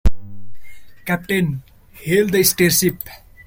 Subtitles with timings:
[1.05, 3.01] Captain, hail the star ship.